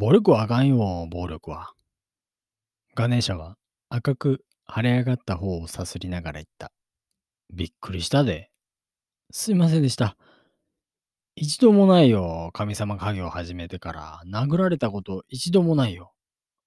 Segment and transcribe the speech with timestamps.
[0.00, 1.74] 暴力はあかんよ、暴力は。
[2.94, 3.56] ガネーシャは
[3.90, 4.44] 赤く
[4.74, 6.72] 腫れ上がった方をさすりながら言った。
[7.52, 8.48] びっくりしたで。
[9.30, 10.16] すいませんでした。
[11.36, 14.22] 一度もないよ、神様家業を始めてから。
[14.26, 16.14] 殴られたこと一度もないよ。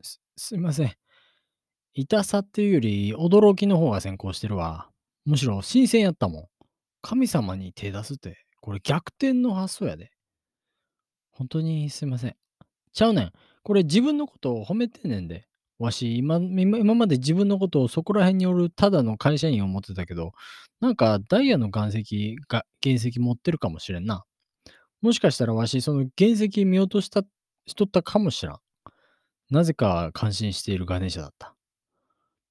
[0.04, 0.94] す、すいません。
[1.96, 4.92] 痛さっていうより驚きの方が先行してるわ。
[5.26, 6.46] むしろ新鮮やったもん。
[7.02, 10.12] 神様に手出すって、これ逆転の発想やで。
[11.32, 12.36] 本当にすいません。
[12.94, 13.32] ちゃうねん。
[13.64, 15.48] これ自分のことを褒めてんねんで。
[15.80, 20.32] わし今、今まで自分のことをそこら辺におるただの会社員を持ってたけど、
[20.80, 24.24] なんかダイヤの岩石が、原石持ってるかもしれんな。
[25.02, 27.24] もしかしたらわし、その原石見落とした、
[27.68, 28.60] しとったかもしらん。
[29.50, 31.56] なぜか感心しているガネーシャだった。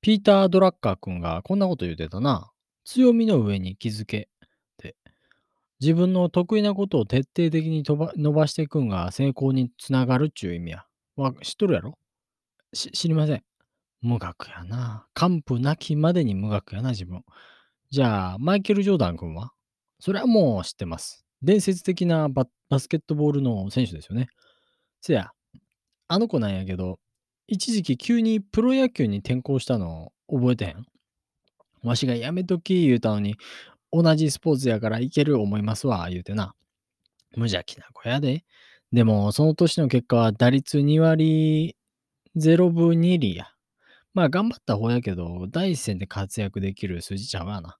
[0.03, 2.51] ピーター・ドラッカー君がこんなこと言ってたな。
[2.85, 4.29] 強みの上に気づけ。
[5.83, 10.85] 自分の得意なことを徹底的に伸ばしていくんが成功につながるっちゅう意味や。
[11.17, 11.99] わ、知っとるやろ？
[12.73, 13.43] し、知りません。
[14.01, 15.07] 無学やな。
[15.13, 17.25] 完膚なきまでに無学やな、自分。
[17.91, 19.51] じゃあ、マイケル・ジョーダン君は？
[19.99, 21.25] それはもう知ってます。
[21.43, 24.29] 伝説的なババスケットボールの選手ですよね。
[25.01, 25.33] せや、
[26.07, 27.01] あの子なんやけど、
[27.49, 30.87] 一時期急にプロ野球に転向したの覚えてへん？
[31.83, 33.37] わしがやめとき言うたのに、
[33.93, 36.55] 同じスポーツやからいける思いますわ、言うてな。
[37.37, 38.45] 無邪気な子やで。
[38.93, 41.77] でも、その年の結果は打率2割
[42.37, 43.49] 0分2厘や。
[44.15, 47.79] まあ、頑張った方やけど、第一線で活躍できる数字ちゃうわな。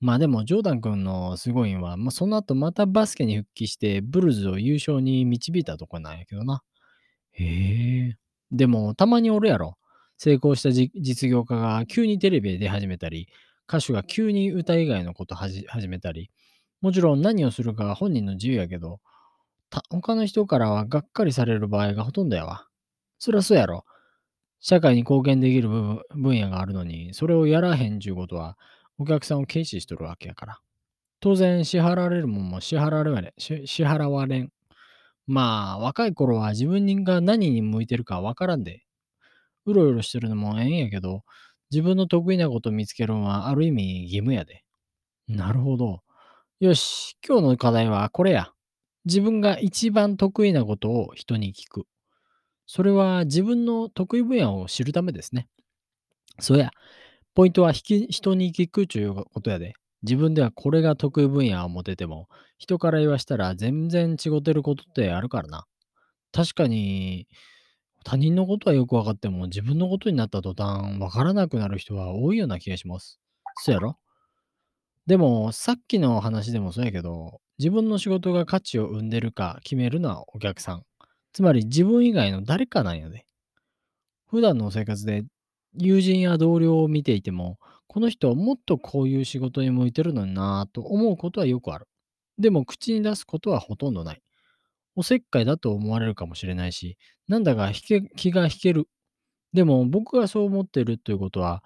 [0.00, 6.62] まあでも、ジョーダン君のすごいんは、まあ、その後またバスケに復帰して、ブルズを優勝に導いたとこなんやけどな。
[7.32, 8.16] へえ。
[8.52, 9.76] でも、たまにおるやろ。
[10.16, 13.28] 成功した実業家が急にテレビで出始めたり、
[13.68, 16.30] 歌手が急に歌以外のこと始めたり、
[16.80, 19.00] もちろん何をするかは本人の自由やけど、
[19.90, 22.68] 他の人からはがっかりされる場合がほとんどやわ。
[23.18, 23.84] そりゃそうやろ。
[24.60, 26.02] 社会に貢献できる分
[26.40, 28.58] 野があるのに、それをやらへんちゅうことは、
[28.98, 30.58] お客さんを軽視しとるわけやから。
[31.20, 34.52] 当然、支払われるもんも支払われし支払われん。
[35.26, 38.82] まあ、若い頃は自分が何に向いてるかわからんで。
[39.66, 41.24] うろうろしてるのもええんやけど、
[41.74, 44.62] 自分の得意なこと見つけるのはある意味義務やで。
[45.26, 46.02] なるほど。
[46.60, 48.52] よし、今日の課題はこれや。
[49.06, 51.86] 自分が一番得意なことを人に聞く。
[52.64, 55.48] それは自分の得意分野を知るためですね。
[56.38, 56.70] そうや、
[57.34, 59.72] ポイントは人に聞くということやで。
[60.04, 65.64] 自分ではこれが得意分野を持てても、人から言わしたら全然違ってることってあるからな。
[66.30, 67.26] 確かに、
[68.04, 73.18] 他人のことはよく分かっても、自分のことになった途端、分からなくなる人は多いような気がします。
[73.56, 73.98] そうやろ？
[75.06, 80.82] でも、さっきの話でもそうやけど、自分の仕事が価値を生んでるか決めるのはお客さん。
[81.32, 83.26] つまり自分以外の誰かなんやで。
[84.28, 85.24] 普段の生活で
[85.78, 91.86] 友人や同僚を見ていても、この人はもっとこういう仕事に向いてるのになぁと思うことはよくある。
[92.38, 94.22] でも口に出すことはほとんどない。
[94.96, 98.88] おせっかいだと思われるかもしれないし、なんだか引け気が引ける。
[99.52, 101.62] でも僕がそう思っているということは、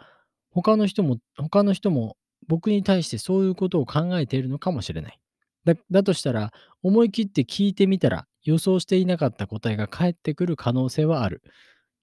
[0.51, 2.17] 他の人も、他の人も
[2.49, 5.19] 僕に対してそういうことを考えているのかもしれない。
[5.65, 6.53] だだとしたら、
[6.83, 11.43] 思い切って聞いてみたら、予想していなかった答えが返ってくる可能性はある。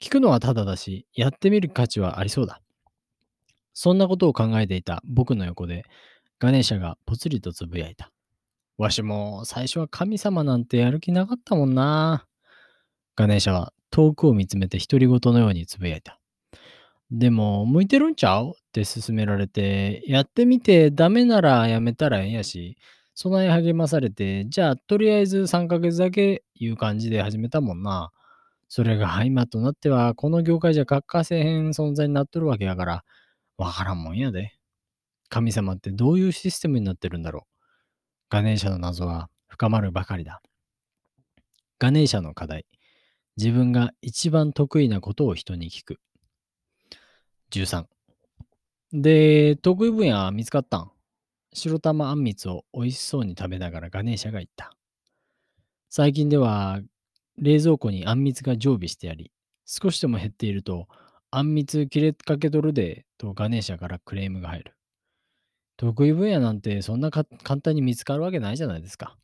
[0.01, 2.61] 聞くのはただだし、やってみる価値はありそうだ。
[3.73, 5.85] そんなことを考えていた僕の横で、
[6.39, 8.11] ガネーシャがぽつりとつぶやいた。
[8.77, 12.25] わしも最初は神様なんてやる気なかったもんな。
[13.15, 16.19] ガネーシャは遠くを見つめて独り言のようにつぶやいた。
[17.11, 22.77] でも、向いてるんちゃうって勧められて、やってみてダメならやめたらええやし、
[23.13, 28.11] 備え励まされて、じゃあとりあえず3ヶ月だけいう感じで始めたもんな。
[28.67, 33.03] それが今となっては、この業界じゃ欠かせへん存在になっとるわけやから、
[33.57, 34.57] わからんもんやで。
[35.29, 37.54] 神様ってどういうシステムになってるんだろう。
[38.35, 40.41] ガネーシャの謎は深まるばかりだ。
[41.79, 42.65] ガネーシャの課題。
[43.37, 46.01] 自分が一番得意なことを人に聞く。
[47.51, 47.85] 13。
[48.91, 50.91] で、得意分野は見つかったん？
[51.53, 54.75] 白玉あんみつを美味しそうに食べながらガネーシャが言った。
[55.89, 56.81] 最近では
[57.37, 59.31] 冷蔵庫にあんみつが常備してあり、
[59.65, 60.89] 少しでも減っていると、
[61.31, 64.75] あんみつ切れかけとるで、とガネーシャからクレームが入る。
[65.77, 67.25] 得意分野なんてそんな簡
[67.61, 69.17] 単に見つかるわけないじゃないですか。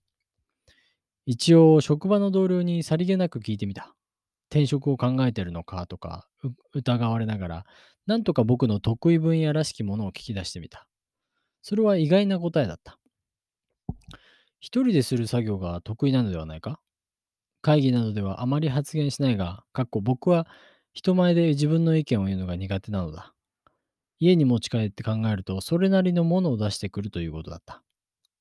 [1.25, 3.95] 一応、職場の同僚にさりげなく聞いてみた。
[4.50, 6.27] 転職を考えてるのかとか
[6.74, 7.65] 疑われながら、
[8.06, 10.88] なんとか僕の得意分野らしきものを聞き出してみた。
[11.62, 13.00] それは意外な答えだった。
[14.59, 16.81] 一人でする作業が得意なのではないか？
[17.62, 20.47] 会議などではあまり発言しないが、かっこ僕は
[20.92, 23.33] 人前で自分の意見を言うのが苦手なのだ。
[24.21, 27.83] 家に持ち帰って考えると、それなりのものを出してくるということだった。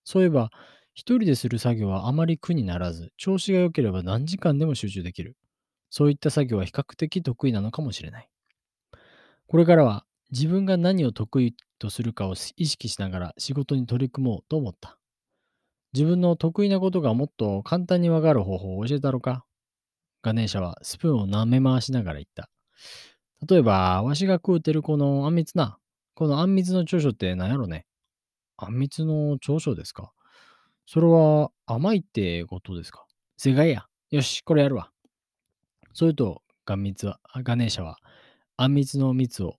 [0.05, 0.51] そういえば、
[0.95, 5.37] 一人でする作業はあまり苦にならず、調子が良ければ何時間でも集中できる。
[5.91, 8.29] そういった作業は比較的得意なのかもしれない。
[9.47, 14.99] これからは自分が何を得意とするかを意識しながら仕事に取り組もうと思った。
[15.93, 19.45] 自分の得意なことがもっと簡単にわかる方法を教えたろか
[20.23, 22.51] ガネーシャはスプーンを舐め回しながら言った。
[23.49, 25.79] 例えば、わしが食うてるこのあんみつな。
[26.15, 27.87] このあんみつの長所って何やろね
[28.59, 30.13] あんみつの長所ですか
[30.85, 33.07] それは甘いってことですか
[33.39, 33.87] 正解や。
[34.11, 34.91] よし、これやるわ。
[35.95, 37.99] それと、ガンミツは、ガネーシャは、
[38.57, 39.57] あんみつの蜜を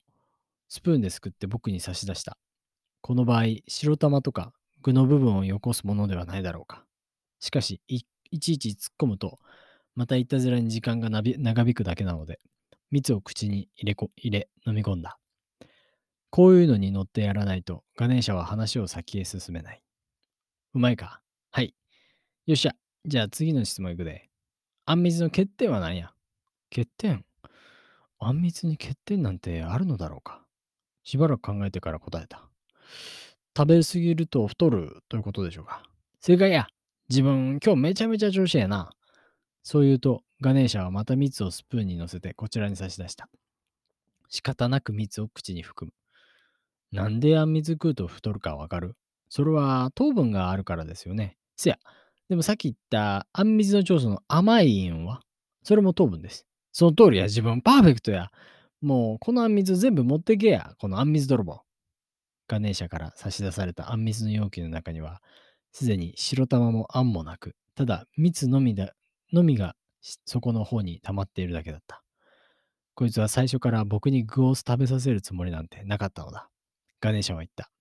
[0.68, 2.38] スプーンですくって僕に差し出した。
[3.02, 6.86] この場合、白玉とか具の部分をよこすものではないだろうか。
[7.40, 8.04] しかし、い
[8.40, 9.40] ちいち突っ込むと、
[9.96, 12.40] またいたずらに時間が長引くだけなので、
[12.92, 15.18] 蜜を口に入れこ入れ飲み込んだ。
[16.30, 19.84] こういうのに乗ってやらないと、ガネーシャは話を先へ進めない。
[20.74, 21.22] うまいか？
[21.52, 21.74] はい。
[22.46, 22.74] よっしゃ。
[23.06, 24.30] じゃあ次の質問いくで。
[24.86, 26.14] あんみつの欠点は何や？
[26.74, 27.26] 欠点？
[28.20, 30.46] あんみつに欠点なんてあるのだろうか？
[31.04, 32.48] しばらく考えてから答えた。
[33.58, 35.84] 食べ過ぎると太るということでしょうか？
[36.20, 36.68] 正解や。
[37.10, 38.90] 自分、今日めちゃめちゃ調子やな。
[39.64, 43.30] そう言うと、ガネーシャはまた蜜をスプーンに乗せてこちらに差し出した。
[44.28, 45.92] 仕方なく蜜を口に含
[46.92, 46.98] む。
[46.98, 48.96] なんであんみつ食うと太るかわかる？
[49.30, 51.38] それは糖分があるからですよね。
[51.58, 51.78] せや。
[52.28, 55.22] でもさっき言ったあんみつの長所の甘いイオンは？
[55.64, 56.48] それも糖分です。
[56.72, 57.26] その通りや。
[57.26, 58.30] 自分パーフェクトや。
[58.82, 60.74] もうこのあんみつ全部持ってけや。
[60.80, 61.62] このあんみつ泥棒。
[62.48, 65.22] ガネーシャから差し出されたあんみつの容器の中には、
[65.72, 68.94] すでに白玉もあんもなく、ただ蜜のみだ
[69.32, 69.76] のみが
[70.26, 72.04] 底の方に溜まっているだけだった。
[72.96, 76.50] こいつは最初から僕に具を食べさせるつもりなんてなかったのだ。
[77.00, 77.72] ガネーシャは言った。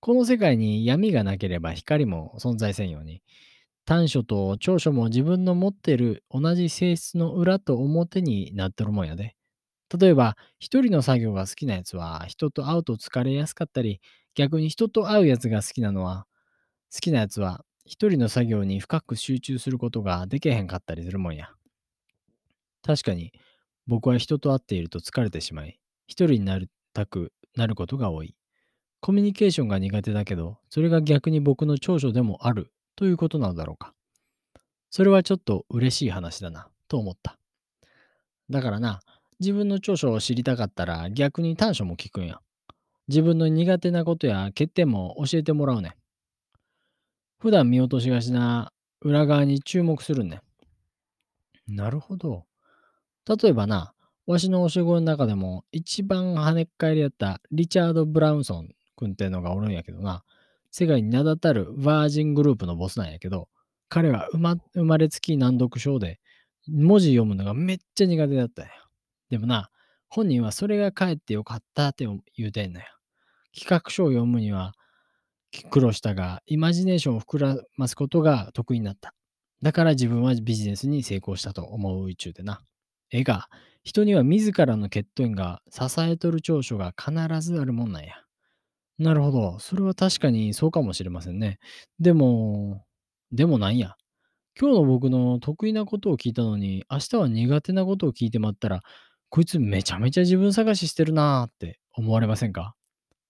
[0.00, 3.22] この世界に闇がなければ光も存在せんように、
[3.84, 9.34] 短所と長所も自分の持っている同じ性質の裏と表になってるもんやで。
[9.98, 14.00] 例えば、一人の作業が好きなやつは、人と会うと疲れやすかったり、
[14.34, 16.26] 逆に人と会うやつが好きなのは、
[16.92, 21.48] 好きなやつは、一人の作業に深く集中することができへんかったりするもんや。
[22.82, 23.32] 確かに、
[23.86, 28.36] 僕は人と会っていると疲れてしまい、一人になりたくなることが多い。
[29.00, 33.94] コミュニケーションが苦手だけど、それが逆に僕の長所でもあるということなのだろうか。
[34.90, 37.38] それはちょっと嬉しい話だな、と思った。
[38.50, 39.00] だからな、
[39.40, 42.38] 自分の長所を知りたかったら逆に短所も聞くんや。
[43.08, 45.97] 自分の苦手なことや欠点も教えてもらうねん。
[47.38, 50.40] 普段見落としがちな裏側に注目するね
[51.68, 51.76] ん。
[51.76, 52.46] なるほど。
[53.28, 53.94] 例えばな、
[54.26, 60.24] わしのお仕事の中でも一番跳ねっ返りやったリチャード・ブラウンソン君っていうのがおるんやけどな、
[60.70, 63.48] 世界に名だたるバージングループのボスなんやけど、
[63.88, 66.20] 彼は生ま生まれつき難読症で、
[66.68, 68.70] 文字読むのがめっちゃ苦手だったんや。
[69.30, 69.70] でもな、
[70.08, 72.06] 本人はそれがかえってよかったって
[72.36, 72.86] 言うてんのよ。
[73.58, 74.74] 企画書を読むには
[75.70, 79.14] 苦労したが、イマジネーションを膨らますことが得意になった。
[79.62, 82.60] だから自分はビジネスに成功したと思う宇宙でな。
[83.10, 83.48] 絵が、
[83.84, 88.14] 人には自らの欠点が支えとる長所が必ずあるもんなんや。
[88.98, 89.58] なるほど。
[89.60, 91.58] それは確かにそうかもしれませんね。
[91.98, 92.84] でも、
[93.32, 93.96] でもなんや。
[94.60, 98.82] 今日の僕の得意なことを聞いたのに、明日は苦手なことを聞いてまったら、
[99.30, 102.74] こいつめちゃめちゃ自分探ししてるなーって思われませんか？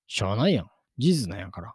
[0.06, 0.66] しゃあないやん。
[0.96, 1.74] 事実なんやから。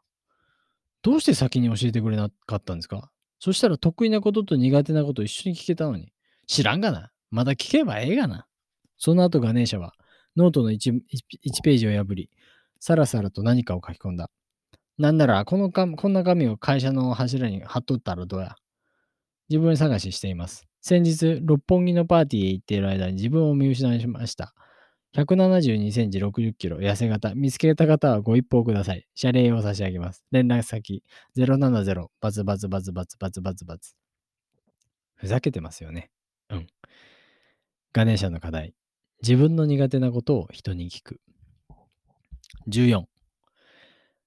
[1.04, 3.12] どうして先に教えてくれなかったんですか？
[3.40, 6.12] そしたら得意なことと苦手なこと一緒に聞けたのに。
[6.48, 7.12] 知らんがな。
[7.30, 8.48] まだ聞けばええがな。
[8.98, 9.94] その後ガネーシャは
[10.36, 12.30] ノートの 1, 1ページを破り、
[12.80, 14.30] さらさらと何かを書き込んだ。
[14.98, 18.56] なんならこのか、こんな紙を会社の柱に貼っとったらどうや。
[19.50, 20.66] 自分探ししています。
[20.80, 24.54] 先日、六本木のパーティーへ行っている間に自分を見失いました。
[25.16, 27.36] 172センチ60キロ、痩せ型。
[27.36, 29.06] 見つけた方はご一報ください。
[29.14, 30.26] 謝礼を差し上げます。
[30.32, 31.04] 連絡先、
[31.38, 33.94] 070バツバツバツバツバツバツバツ。
[35.14, 36.10] ふざけてますよね。
[36.50, 36.68] うん。
[37.94, 38.74] ガネーシャの課題。
[39.22, 41.22] 自分の苦手なことを人に聞く。
[42.68, 43.04] 14。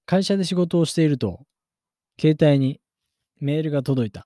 [0.05, 1.45] 会社で仕事をしていると、
[2.19, 2.79] 携帯に
[3.41, 4.25] メールが届いた。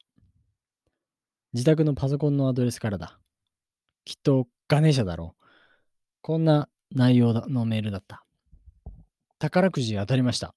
[1.53, 3.20] 自宅のパソコンのアドレスからだ。
[4.06, 5.40] きっとガネーシャだろう。
[6.24, 8.24] こんな内容のメールだった。
[9.40, 10.54] 宝くじ当たりました。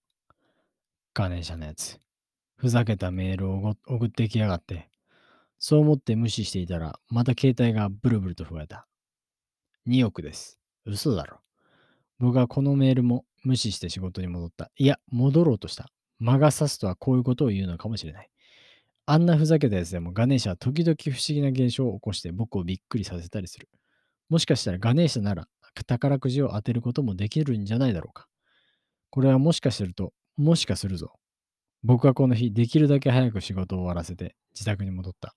[1.15, 1.99] ガネーシャのやつ。
[2.57, 4.91] ふざけたメールを送ってきやがって。
[5.59, 8.87] そう思って無視していたら、また携帯がブルブルと震えた。
[9.89, 10.59] 2億です。
[10.85, 11.39] 嘘だろ。
[12.19, 14.71] 僕はこのメールも無視して仕事に戻った。
[14.77, 15.89] いや、戻ろうとした。
[16.19, 18.29] 魔が差すとはこういうことを言うのかもしれない。
[19.07, 23.71] あんなふざけたやつでもガネーシャは時々不思議な現象を起こして僕をびっくりさせたりする。
[24.29, 25.49] もしかしたらガネーシャなら
[25.83, 28.29] 宝くじを当てることもできるんじゃないだろうか。
[29.11, 31.19] これはもしかすると、もしかするぞ。
[31.83, 35.35] 僕はこの日、できるだけ早く仕事を終わらせて自宅に戻った。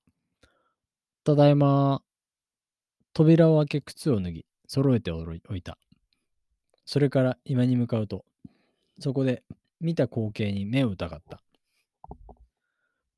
[1.23, 2.01] ただいま、
[3.13, 5.77] 扉を開け靴を脱ぎ、揃えておいた。
[6.85, 8.23] それから今に向かうと、
[8.99, 9.43] そこで
[9.79, 11.41] 見た光景に目を疑った。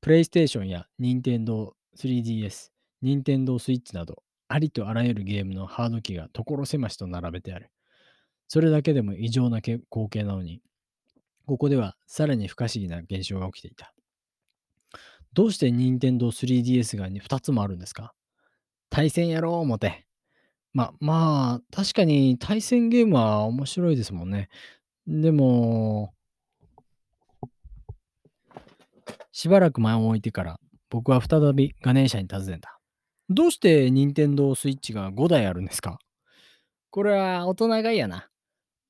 [0.00, 2.70] プレイステーションや任天堂 3DS、
[3.02, 4.22] 任天堂スイッチなど、
[4.52, 7.70] ありとあらゆるゲームのハード機が所狭しと並べてある。
[8.48, 9.80] それだけでも異常な光
[10.10, 10.60] 景なのに、
[11.46, 13.94] ここではさらに不可思議な現象が起きていた。
[15.34, 18.12] どうして任天堂 3DS が2つもあるんですか？
[18.90, 20.04] 対戦やろう思て。
[20.72, 24.48] ま、まあ、確かに対戦ゲームは面白いですもんね。
[25.06, 26.12] でも、
[29.30, 32.79] しばらく前を置いてから、僕は再びガネーシャに尋ねた。
[33.30, 35.98] どうして任天堂スイッチが5台あるんですか？
[36.90, 38.28] これは大人買いやな。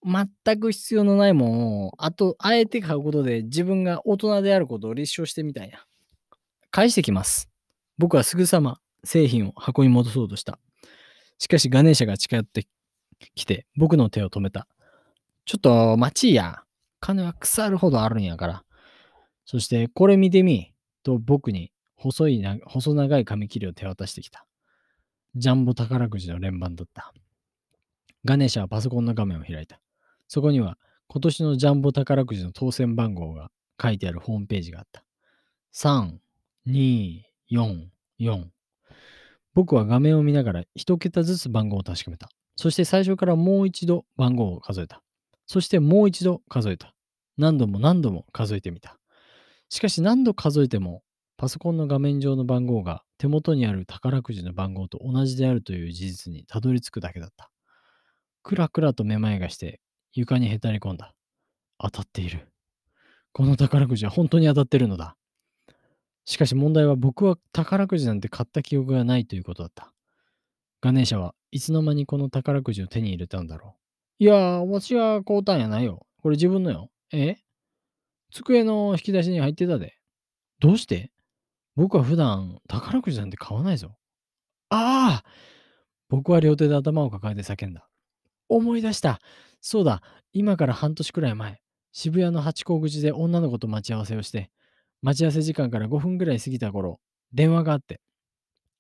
[0.03, 5.85] 全く必要のないもんを、あと、あえて買うことで自分が大人であることを立証してみたんや。
[6.71, 7.51] 返してきます。
[7.99, 10.59] 僕はすぐさま製品を箱に戻そうとした。
[11.37, 12.67] しかしガネーシャが近寄って
[13.35, 14.67] きて僕の手を止めた。
[15.45, 16.63] ちょっと待ちいや。
[17.01, 18.65] 金は腐るほどあるんやから。
[19.45, 20.73] そしてこれ見てみ。
[21.03, 24.47] と僕に細いな細長い紙切れを手渡してきた。
[25.37, 27.13] ジャンボ宝くじの連番だった。
[28.25, 29.83] ガネーシャはパソコンの画面を開いた。
[30.27, 30.79] そこには
[31.09, 35.05] 今年のジャンボ宝くじの当選番号が書いてあるホームページがあった。
[35.75, 36.13] 3、
[36.67, 37.89] 2、4、
[38.19, 38.45] 4。
[39.53, 42.31] 僕は画面を見ながら一桁ずつ番号を確かめた。
[42.57, 45.03] そして最初からもう一度番号を数えた。
[45.47, 46.95] そしてもう一度数えた。
[47.37, 48.97] 何度も何度も数えてみた。
[49.69, 51.03] しかし何度数えても
[51.41, 57.51] パソコンの画面上の番号が手元にある宝くじの番号と同じであるという事実にたどり着くだけだった。
[58.43, 59.81] くらくらとめまいがして
[60.13, 61.15] 床にへたり込んだ。
[61.79, 62.53] 当たっている。
[63.33, 65.17] この宝くじは本当に当たってるのだ。
[66.27, 69.95] しかし問題は僕は宝くじなんて買った記憶がないということだった。
[70.83, 73.77] ガネーシャはいつの間にこの宝くじを手に入れたんだろ
[74.21, 74.25] う。
[74.25, 76.07] いやー、わしが買うたんやないよ。
[76.23, 76.91] これ自分のよ。
[77.15, 77.37] え？
[78.31, 79.95] 机の引き出しに入ってたで。
[80.59, 81.11] どうして？
[81.77, 83.97] 僕は普段宝くじなんて買わないぞ。
[84.71, 85.31] ああ
[86.09, 87.89] 僕は両手で頭を抱えて叫んだ。
[88.49, 89.21] 思い出した。
[89.61, 91.61] そうだ、今から半年くらい前、
[91.93, 94.51] 渋谷の八甲口で女の子と待ち合わせをして、
[95.03, 97.01] 待ち合わせ時間から5分ぐらい過ぎた頃、
[97.33, 98.01] 電話があって、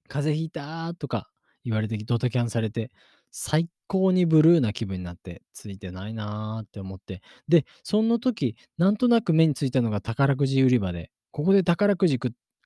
[0.09, 1.31] 風邪ひいたとか
[1.65, 2.91] 言われてドタキャンされて、
[3.31, 12.19] 最高にブルーな気分になって、ついてないなーって思って、で、その時、なんとなく目についたのが宝くじ売り場で、ここで宝くじ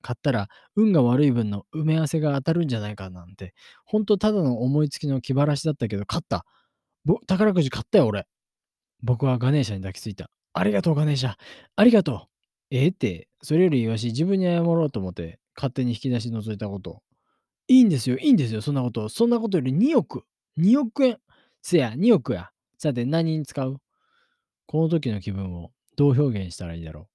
[0.05, 3.55] 買ったら、運が悪い分の埋め合わせが当たるんじゃないかなんて、
[3.87, 6.45] ほんとただの思いつきの気晴らしだったけど、勝った。
[7.07, 8.27] ぼ宝くじ買ったよ、俺。
[9.03, 10.31] 僕はガネーシャに抱きついた。
[10.53, 11.37] ありがとう、ガネーシャ。
[11.77, 12.19] ありがとう。
[12.71, 17.03] ええって、それよりわし自分に謝ろうと思って、勝手に引き出し覗いたこと。
[17.69, 19.09] いいんですよ、いいんですよ、そんなこと。
[19.09, 20.25] そんなことより2億。
[20.59, 21.19] 2億円。
[21.63, 22.51] せや、2億や。
[22.77, 23.79] さて、何に使う？
[24.67, 27.07] この時の気分をどう表現したらいいだろう。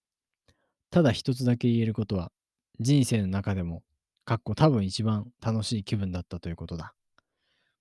[0.91, 2.31] ただ一つだけ言えることは、
[2.79, 3.83] 人生の中でも、
[4.25, 6.93] かっこ多分一番楽しい気分だったということだ。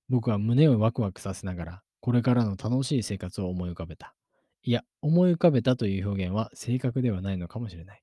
[0.09, 4.15] 僕は胸をワクワクさせながら、これからの楽しい生活を思い浮かべた。
[4.63, 8.03] いや、思い浮かべたという表現は正確ではないのかもしれない。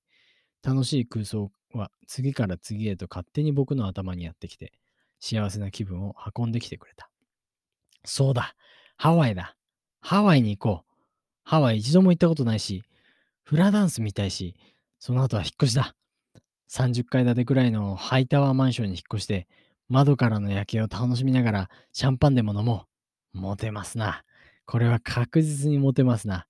[0.64, 4.74] 楽しい空想は次から次へと勝手に僕の頭にやってきて、
[5.20, 7.10] 幸せな気分を運んできてくれた。
[8.04, 8.56] そうだ、
[8.98, 9.56] ハワイだ。
[10.00, 11.04] ハワイに行こう。
[11.44, 12.84] ハワイ一度も行ったことないし、
[13.44, 14.56] フラダンス見たいし、
[15.00, 15.96] その後は引っ越しだ。
[16.70, 19.48] 30階建てくらいのハイタワーマンションに引っ越して、
[19.88, 22.86] 窓からの夜景を楽しみながらシャンパンでも飲も
[23.34, 23.40] う。
[23.40, 24.24] モテますな。
[24.66, 26.48] これは確実にモテますな。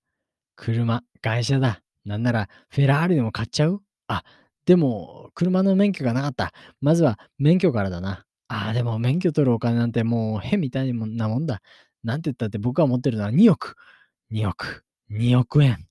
[0.54, 1.82] 車、会社だ。
[2.04, 3.82] なんならフェラーリでも買っちゃう？
[4.06, 4.22] あ、
[4.64, 6.52] でも車の免許がなかった。
[6.80, 8.24] まずは免許からだな。
[8.48, 11.60] ああ、でも免許取るお金なんてもう変みたいなもんだ。
[12.04, 13.74] なんて言ったって僕が持ってるのは2億。
[14.30, 14.84] 2億。
[15.10, 15.88] 2億円。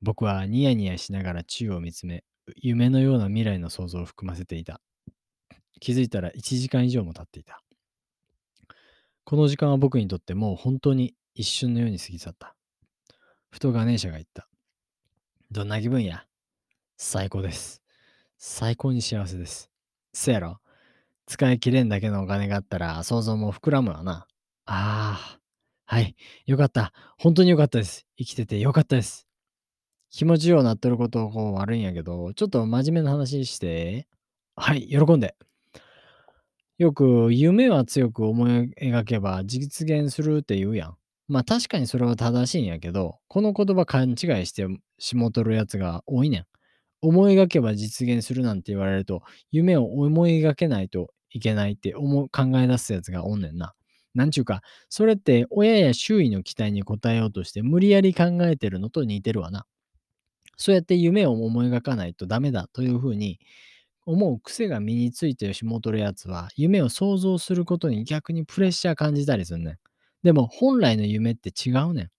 [0.00, 2.24] 僕はニヤニヤしながら宙を見つめ、
[2.56, 4.80] 夢のような未来の想像を含ませていた。
[5.80, 7.62] 気づいたら1時間以上も経っていた。
[9.24, 12.54] この時間は僕にとってもう本当に一瞬のように過ぎ去った。
[13.50, 14.48] ふとガネーシャが言った。
[15.50, 16.24] どんな気分や？
[16.96, 17.82] 最高です。
[18.38, 19.70] 最高に幸せです。
[20.12, 20.58] せやろ？
[21.26, 24.26] 使い切れんだけのお金があったら想像も膨らむわな。
[24.66, 25.40] ああ、
[25.86, 26.16] はい。
[26.46, 26.92] よかった。
[27.18, 28.06] 本当によかったです。
[28.18, 29.26] 生きててよかったです。
[30.16, 34.06] 気持ちようなっとることこう悪いんやけど、ちょっと真面目な話して。
[34.54, 35.34] はい、喜んで。
[36.78, 40.96] よく夢は強く思い描けば実現するって言うやん。
[41.26, 44.16] まあ確かにそれは正しいんやけど、この言葉勘違い
[44.46, 44.68] して
[45.00, 46.46] しもとるやつが多いねん。
[47.02, 53.74] 思い描けば実現するなんて言われると、夢を思い描けないといけないって思う考え出すやつがおんねんな。
[54.14, 59.66] なんちゅうか、それって親や周囲の期待に応えようとして無理やり考えてるのと似てるわな。
[60.56, 63.38] そうやって夢を思い描かないとダメだというふうに
[64.06, 69.78] 思う癖が身についてしもとるやつは、夢を想像することに逆にプレッシャー感じたりすんねん。
[70.24, 72.10] でも本来の夢って違うねん。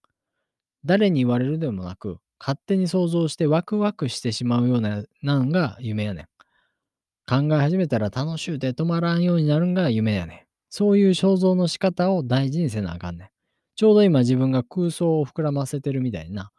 [0.86, 6.28] 誰に言われるでもなく、勝手に想像してワクワクしてしまうようななんが夢やねん。
[7.28, 10.40] 考え始めたら楽しゅうて止まらんようになるんが夢やねん。
[10.70, 13.30] そういう想像の仕方を大事にせなあかんねん。
[13.76, 16.52] ちょうど今自分が空想を膨らませてるみたいな。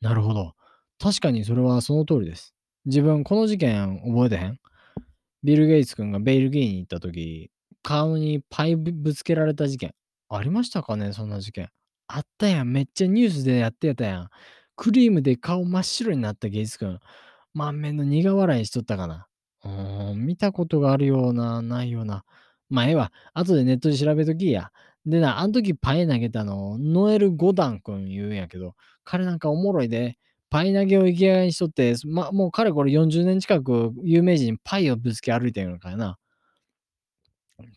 [0.00, 0.54] なるほど。
[1.02, 2.54] 確かにそれはその通りです。
[2.84, 4.58] 自分この事件覚えてへん？
[5.42, 7.50] ビル・ゲイツ君がベルギーに行った時、
[7.82, 9.94] 顔にパイぶつけられた事件。
[10.28, 11.12] ありましたかね？
[11.12, 11.70] そんな事件。
[12.06, 12.72] あったやん。
[12.72, 14.28] めっちゃニュースでやってたやん。
[14.76, 16.98] クリームで顔真っ白になったゲイツ君。
[17.54, 19.26] 満面の苦笑いしとったかな。
[19.64, 22.24] うーん、見たことがあるような、ないような。
[22.68, 23.10] まあ、ええわ。
[23.34, 24.70] 後でネットで調べときや。
[25.06, 30.18] でな、あの時パイ投げたの、ノエル・ゴダン君言うんやけど、彼なんかおもろいで。
[30.50, 36.18] パイ投げを生きがいにしとって、ま、もうかれこれ40年近く有名人パイをぶつけ歩いてるのかやな。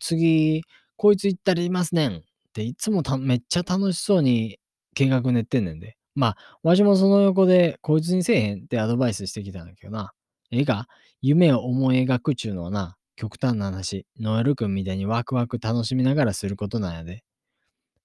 [0.00, 0.62] 次、
[0.96, 2.20] こいつ行ったらいますねんっ
[2.52, 4.58] ていつもめっちゃ楽しそうに
[4.94, 5.96] 計画練ってんねんで。
[6.14, 10.12] まあ、わしもその横でこいつにせえへんってアドバイスしてきたんだけどな。
[10.52, 10.86] ええか
[11.22, 17.24] 夢を思い描くちゅうのはな、極端な話、ノエル君みたいにワクワク楽しみながらすることなんやで。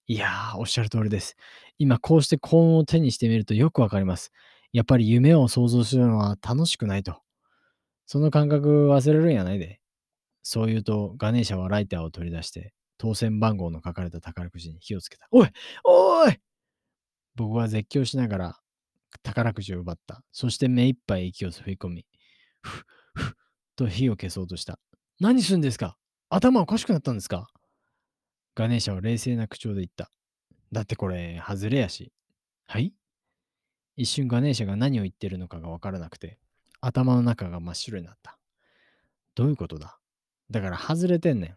[0.07, 1.35] いやー、おっしゃる通りです。
[1.77, 4.31] 今こうして幸運を手にしてみるとよくわかります。
[4.71, 7.21] やっぱり夢を想像するのは楽しくないと。
[8.05, 9.79] その感覚忘れるんやないで。
[10.41, 15.27] そう言うと、ガネーシャはライターを取り出して、当選番号の書かれた宝くじに火をつけた。
[15.31, 15.49] おい
[15.83, 16.37] おい
[17.35, 18.59] 僕は絶叫しながら
[19.23, 20.23] 宝くじを奪った。
[20.31, 22.05] そして目いっぱい息を吸い込み、
[22.61, 23.33] ふっふっ
[23.75, 24.79] と火を消そうとした。
[25.19, 25.97] 何するんですか？
[26.29, 27.47] 頭おかしくなったんですか？
[28.55, 30.11] ガネーシャは冷静な口調で言った。
[30.71, 32.11] だってこれ、外れやし。
[32.67, 32.93] はい？
[33.99, 36.37] 一瞬ガネーシャが何を言ってるのかがわからなくて、
[36.79, 38.37] 頭の中が真っ白になった。
[39.35, 39.99] どういうことだ？
[40.49, 41.55] だから外れてんねん。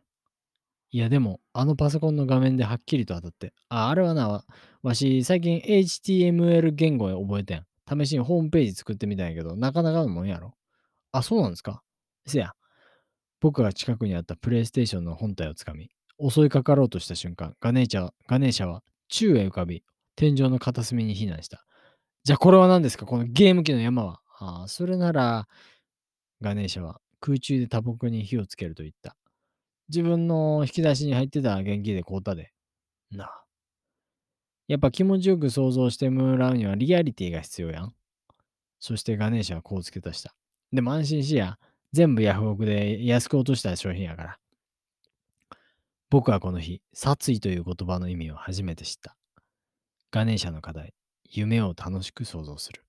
[0.90, 3.54] いやでも、あのパソコンの画面ではっきりと当たって。
[3.68, 4.44] あ、あれはな、
[4.82, 7.64] わし、最近 HTML 言語を覚えてん。
[7.88, 10.54] 試しにホームページ作ってみたんやけど、なかなかのもんやろ。
[11.12, 11.84] あ、そうなんですか？
[12.26, 12.54] せや。
[13.40, 15.90] 僕が近くにあったプレイステーションの本体をつかみ、
[16.28, 19.84] 襲いかかろうとした瞬間、ガネーシャガネーシャは宙へ浮かび、
[20.16, 21.64] 天井の片隅に避難した。
[22.24, 23.04] じゃあこれは何ですか？
[23.06, 24.20] このゲーム機の山は。
[24.38, 25.48] ああ、それなら、
[26.40, 29.16] ガネーシャは空中で多木に火をつけると言った。
[29.88, 32.52] 自分の引き出しに入ってた現金で買うたで。
[33.10, 33.44] なあ。
[34.68, 37.94] やっぱ気持ちよく想像してもらうにはリアリティが必要やん。
[38.78, 40.34] そしてガネーシャはこう付け足した。
[40.72, 41.58] でも安心しや。
[41.92, 44.38] 全部ヤフオクで安く落とした商品やから。
[46.08, 49.16] 僕はこの日、殺意という言葉の意味を初めて知った。
[50.10, 50.94] ガネーシャの課題。
[51.34, 52.84] 夢を楽しく想像する。